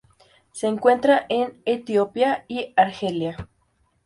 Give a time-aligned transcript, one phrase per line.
[0.51, 3.47] Se encuentra en Etiopía y Argelia.